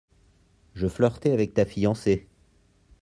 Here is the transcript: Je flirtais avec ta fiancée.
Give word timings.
Je 0.73 0.87
flirtais 0.87 1.31
avec 1.31 1.53
ta 1.53 1.63
fiancée. 1.63 2.27